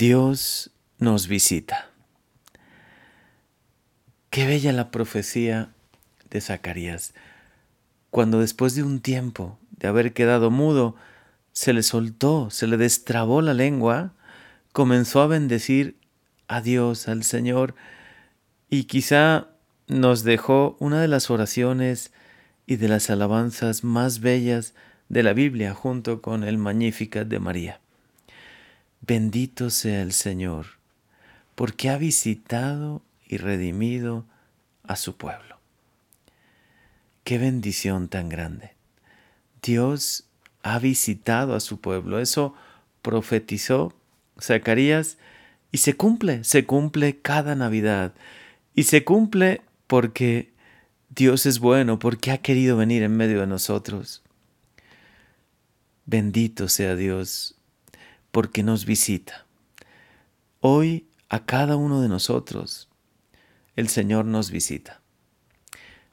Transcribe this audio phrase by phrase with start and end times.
[0.00, 1.90] Dios nos visita.
[4.30, 5.74] Qué bella la profecía
[6.30, 7.12] de Zacarías,
[8.08, 10.96] cuando después de un tiempo de haber quedado mudo,
[11.52, 14.14] se le soltó, se le destrabó la lengua,
[14.72, 15.98] comenzó a bendecir
[16.48, 17.74] a Dios, al Señor,
[18.70, 19.48] y quizá
[19.86, 22.10] nos dejó una de las oraciones
[22.64, 24.72] y de las alabanzas más bellas
[25.10, 27.80] de la Biblia junto con el Magnificat de María.
[29.00, 30.66] Bendito sea el Señor,
[31.54, 34.24] porque ha visitado y redimido
[34.84, 35.58] a su pueblo.
[37.24, 38.72] Qué bendición tan grande.
[39.62, 40.24] Dios
[40.62, 42.18] ha visitado a su pueblo.
[42.18, 42.54] Eso
[43.02, 43.94] profetizó
[44.40, 45.16] Zacarías
[45.72, 48.12] y se cumple, se cumple cada Navidad.
[48.74, 50.52] Y se cumple porque
[51.08, 54.22] Dios es bueno, porque ha querido venir en medio de nosotros.
[56.06, 57.59] Bendito sea Dios
[58.30, 59.46] porque nos visita.
[60.60, 62.88] Hoy a cada uno de nosotros
[63.76, 65.00] el Señor nos visita.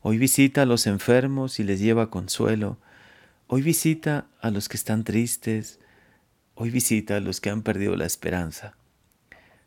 [0.00, 2.78] Hoy visita a los enfermos y les lleva consuelo.
[3.46, 5.78] Hoy visita a los que están tristes.
[6.54, 8.74] Hoy visita a los que han perdido la esperanza.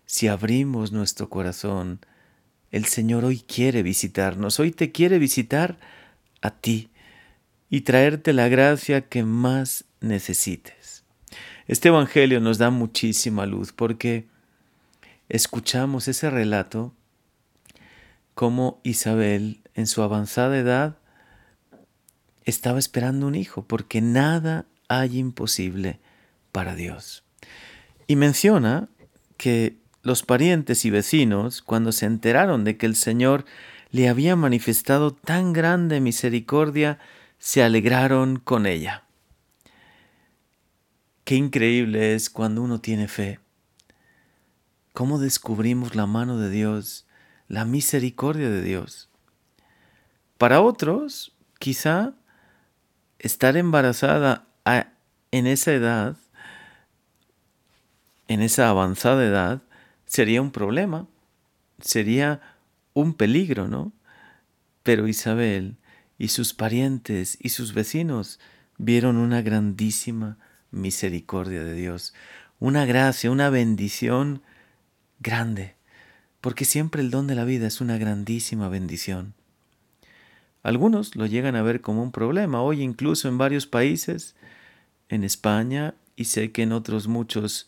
[0.05, 1.99] Si abrimos nuestro corazón,
[2.71, 4.59] el Señor hoy quiere visitarnos.
[4.59, 5.77] Hoy te quiere visitar
[6.41, 6.89] a ti
[7.69, 10.74] y traerte la gracia que más necesites.
[11.67, 14.27] Este Evangelio nos da muchísima luz porque
[15.29, 16.93] escuchamos ese relato
[18.35, 20.97] como Isabel en su avanzada edad
[22.43, 25.99] estaba esperando un hijo porque nada hay imposible
[26.51, 27.23] para Dios.
[28.05, 28.87] Y menciona
[29.37, 33.43] que los parientes y vecinos, cuando se enteraron de que el Señor
[33.89, 36.99] le había manifestado tan grande misericordia,
[37.39, 39.04] se alegraron con ella.
[41.25, 43.39] Qué increíble es cuando uno tiene fe.
[44.93, 47.07] Cómo descubrimos la mano de Dios,
[47.47, 49.09] la misericordia de Dios.
[50.37, 52.13] Para otros, quizá
[53.17, 54.45] estar embarazada
[55.31, 56.15] en esa edad,
[58.27, 59.63] en esa avanzada edad,
[60.05, 61.07] sería un problema,
[61.81, 62.39] sería
[62.93, 63.93] un peligro, ¿no?
[64.83, 65.77] Pero Isabel
[66.19, 68.39] y sus parientes y sus vecinos
[68.77, 70.37] vieron una grandísima
[70.75, 72.13] misericordia de Dios,
[72.59, 74.41] una gracia, una bendición
[75.19, 75.75] grande,
[76.41, 79.33] porque siempre el don de la vida es una grandísima bendición.
[80.61, 84.35] Algunos lo llegan a ver como un problema, hoy incluso en varios países,
[85.09, 87.67] en España y sé que en otros muchos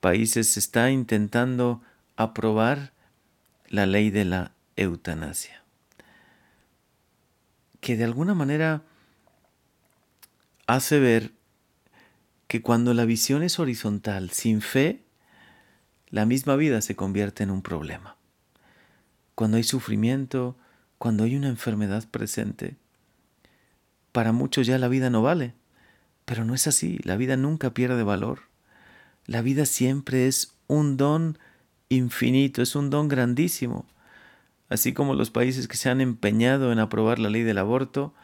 [0.00, 1.80] países se está intentando
[2.16, 2.92] aprobar
[3.68, 5.62] la ley de la eutanasia,
[7.80, 8.82] que de alguna manera
[10.66, 11.32] hace ver
[12.54, 15.02] que cuando la visión es horizontal, sin fe,
[16.08, 18.16] la misma vida se convierte en un problema.
[19.34, 20.56] Cuando hay sufrimiento,
[20.98, 22.76] cuando hay una enfermedad presente,
[24.12, 25.54] para muchos ya la vida no vale,
[26.26, 28.42] pero no es así, la vida nunca pierde valor.
[29.26, 31.40] La vida siempre es un don
[31.88, 33.84] infinito, es un don grandísimo.
[34.68, 38.14] Así como los países que se han empeñado en aprobar la ley del aborto,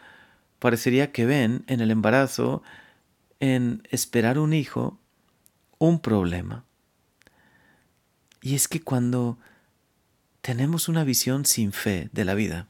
[0.60, 2.62] parecería que ven en el embarazo
[3.40, 5.00] en esperar un hijo
[5.78, 6.64] un problema.
[8.42, 9.38] Y es que cuando
[10.42, 12.68] tenemos una visión sin fe de la vida,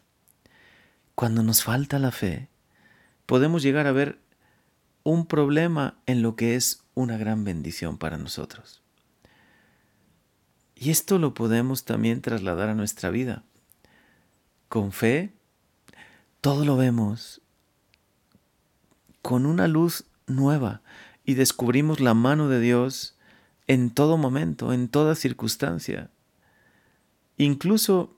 [1.15, 2.49] cuando nos falta la fe,
[3.27, 4.21] podemos llegar a ver
[5.03, 8.83] un problema en lo que es una gran bendición para nosotros.
[10.77, 13.45] Y esto lo podemos también trasladar a nuestra vida.
[14.69, 15.33] Con fe,
[16.41, 17.43] todo lo vemos
[19.21, 20.83] con una luz nueva
[21.25, 23.17] y descubrimos la mano de Dios
[23.67, 26.11] en todo momento, en toda circunstancia.
[27.37, 28.17] Incluso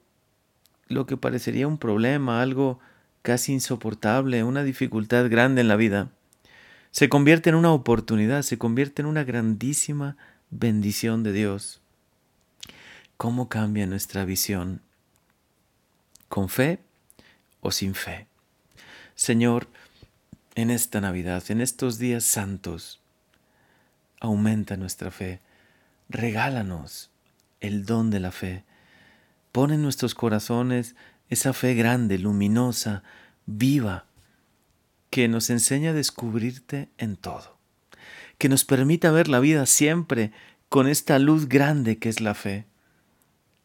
[0.89, 2.81] lo que parecería un problema, algo
[3.23, 6.11] casi insoportable, una dificultad grande en la vida,
[6.91, 10.17] se convierte en una oportunidad, se convierte en una grandísima
[10.50, 11.81] bendición de Dios.
[13.17, 14.82] ¿Cómo cambia nuestra visión?
[16.29, 16.81] ¿Con fe
[17.61, 18.26] o sin fe?
[19.14, 19.69] Señor,
[20.54, 23.00] en esta Navidad, en estos días santos.
[24.20, 25.40] Aumenta nuestra fe,
[26.08, 27.10] regálanos
[27.60, 28.64] el don de la fe.
[29.52, 30.94] Pon en nuestros corazones
[31.28, 33.02] esa fe grande, luminosa,
[33.46, 34.06] viva,
[35.10, 37.58] que nos enseña a descubrirte en todo,
[38.38, 40.32] que nos permita ver la vida siempre
[40.69, 42.66] con esta luz grande que es la fe,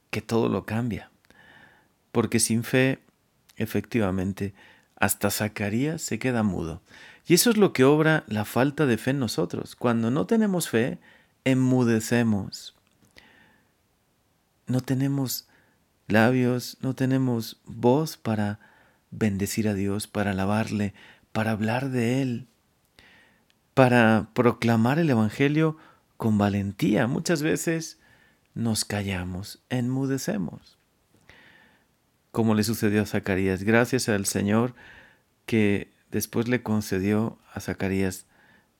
[0.09, 1.09] que todo lo cambia,
[2.11, 2.99] porque sin fe,
[3.55, 4.53] efectivamente,
[4.99, 6.81] hasta Zacarías se queda mudo.
[7.25, 9.75] Y eso es lo que obra la falta de fe en nosotros.
[9.75, 10.99] Cuando no tenemos fe,
[11.44, 12.73] enmudecemos.
[14.65, 15.47] no tenemos
[16.07, 18.59] labios, no tenemos voz para
[19.11, 20.94] bendecir a Dios, para alabarle,
[21.31, 22.47] para hablar de Él,
[23.73, 25.77] para proclamar el Evangelio
[26.17, 27.07] con valentía.
[27.07, 27.99] Muchas veces
[28.53, 30.76] nos callamos, enmudecemos.
[32.37, 34.75] Como le sucedió a Zacarías, gracias al Señor
[35.47, 38.27] que después le concedió a Zacarías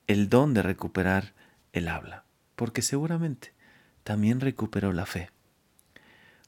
[0.06, 1.34] el don de recuperar
[1.72, 2.22] el habla,
[2.54, 3.52] porque seguramente
[4.04, 5.30] también recuperó la fe.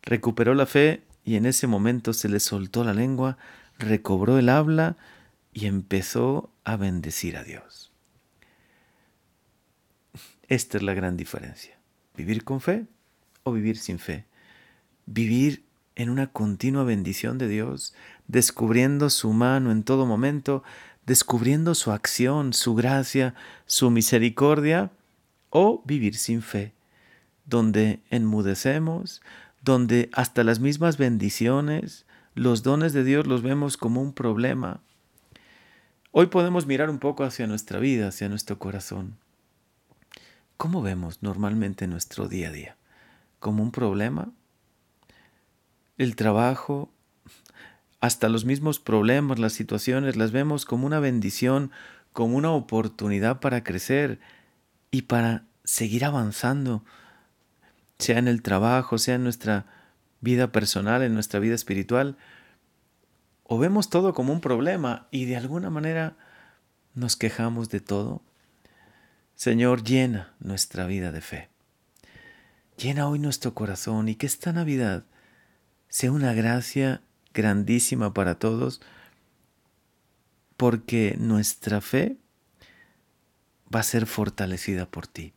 [0.02, 3.38] Recuperó la fe y en ese momento se le soltó la lengua,
[3.76, 4.96] recobró el habla
[5.52, 7.90] y empezó a bendecir a Dios.
[10.46, 11.76] Esta es la gran diferencia.
[12.16, 12.86] Vivir con fe
[13.42, 14.26] o vivir sin fe.
[15.06, 15.64] Vivir
[15.96, 17.94] en una continua bendición de Dios,
[18.28, 20.62] descubriendo su mano en todo momento,
[21.06, 23.34] descubriendo su acción, su gracia,
[23.66, 24.90] su misericordia,
[25.50, 26.72] o vivir sin fe,
[27.44, 29.20] donde enmudecemos,
[29.62, 34.80] donde hasta las mismas bendiciones, los dones de Dios los vemos como un problema.
[36.12, 39.16] Hoy podemos mirar un poco hacia nuestra vida, hacia nuestro corazón.
[40.56, 42.76] ¿Cómo vemos normalmente nuestro día a día?
[43.38, 44.32] ¿Como un problema?
[46.00, 46.90] El trabajo,
[48.00, 51.72] hasta los mismos problemas, las situaciones, las vemos como una bendición,
[52.14, 54.18] como una oportunidad para crecer
[54.90, 56.82] y para seguir avanzando,
[57.98, 59.66] sea en el trabajo, sea en nuestra
[60.22, 62.16] vida personal, en nuestra vida espiritual,
[63.42, 66.16] o vemos todo como un problema y de alguna manera
[66.94, 68.22] nos quejamos de todo.
[69.34, 71.50] Señor, llena nuestra vida de fe.
[72.78, 75.04] Llena hoy nuestro corazón y que esta Navidad
[75.90, 77.02] sea una gracia
[77.34, 78.80] grandísima para todos,
[80.56, 82.16] porque nuestra fe
[83.74, 85.32] va a ser fortalecida por ti.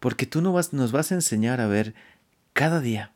[0.00, 1.94] Porque tú nos vas a enseñar a ver
[2.52, 3.12] cada día,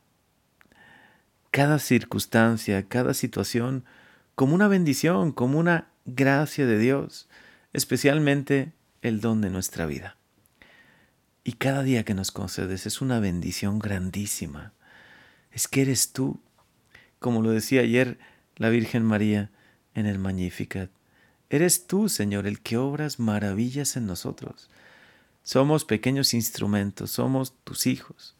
[1.51, 3.83] cada circunstancia, cada situación
[4.35, 7.27] como una bendición, como una gracia de Dios,
[7.73, 10.17] especialmente el don de nuestra vida.
[11.43, 14.73] Y cada día que nos concedes es una bendición grandísima.
[15.57, 16.39] Es que eres tú,
[17.17, 18.19] como lo decía ayer
[18.57, 19.49] la Virgen María
[19.95, 20.91] en el Magnificat.
[21.49, 24.69] Eres tú, Señor, el que obras maravillas en nosotros.
[25.41, 28.35] Somos pequeños instrumentos, somos tus hijos.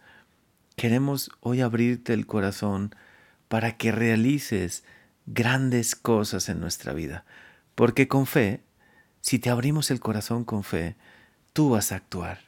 [0.75, 2.93] Queremos hoy abrirte el corazón
[3.47, 4.83] para que realices
[5.25, 7.25] grandes cosas en nuestra vida.
[7.73, 8.61] Porque con fe,
[9.21, 10.95] si te abrimos el corazón con fe,
[11.53, 12.41] tú vas a actuar.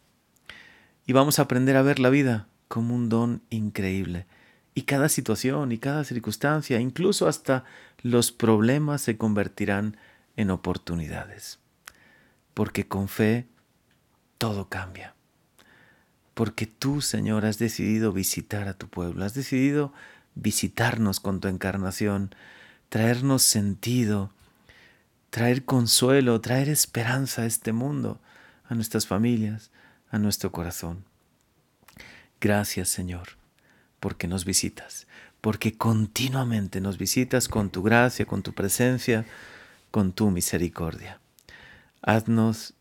[1.07, 4.27] Y vamos a aprender a ver la vida como un don increíble.
[4.75, 7.66] Y cada situación y cada circunstancia, incluso hasta
[8.01, 9.98] los problemas se convertirán
[10.36, 11.60] en oportunidades.
[12.54, 13.48] Porque con fe
[14.38, 15.16] todo cambia.
[16.33, 19.92] Porque tú, Señor, has decidido visitar a tu pueblo, has decidido
[20.36, 22.33] visitarnos con tu encarnación,
[22.88, 24.31] traernos sentido,
[25.30, 28.21] traer consuelo, traer esperanza a este mundo,
[28.66, 29.71] a nuestras familias,
[30.10, 31.04] a nuestro corazón.
[32.39, 33.38] Gracias, Señor,
[34.00, 35.07] porque nos visitas,
[35.42, 39.25] porque continuamente nos visitas con tu gracia, con tu presencia,
[39.92, 41.19] con tu misericordia.
[42.01, 42.74] Haznos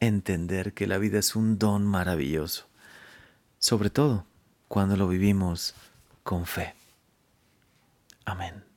[0.00, 2.66] entender que la vida es un don maravilloso,
[3.58, 4.26] sobre todo
[4.68, 5.74] cuando lo vivimos
[6.22, 6.74] con fe.
[8.24, 8.73] Amén.